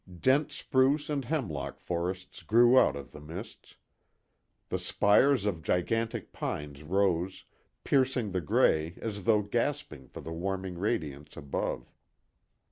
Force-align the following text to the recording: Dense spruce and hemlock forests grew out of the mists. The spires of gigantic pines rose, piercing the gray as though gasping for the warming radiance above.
Dense 0.19 0.55
spruce 0.55 1.11
and 1.11 1.25
hemlock 1.25 1.79
forests 1.79 2.41
grew 2.41 2.79
out 2.79 2.95
of 2.95 3.11
the 3.11 3.19
mists. 3.21 3.75
The 4.69 4.79
spires 4.79 5.45
of 5.45 5.61
gigantic 5.61 6.33
pines 6.33 6.81
rose, 6.81 7.43
piercing 7.83 8.31
the 8.31 8.41
gray 8.41 8.95
as 8.99 9.25
though 9.25 9.43
gasping 9.43 10.07
for 10.07 10.21
the 10.21 10.33
warming 10.33 10.79
radiance 10.79 11.37
above. 11.37 11.91